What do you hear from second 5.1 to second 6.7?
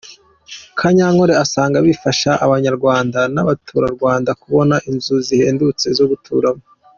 zihendutse zo guturamo.